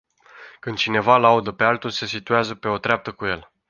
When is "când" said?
0.59-0.77